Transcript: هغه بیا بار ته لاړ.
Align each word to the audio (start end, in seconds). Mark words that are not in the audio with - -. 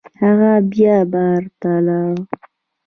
هغه 0.21 0.51
بیا 0.71 0.97
بار 1.13 1.41
ته 1.59 1.71
لاړ. 1.87 2.13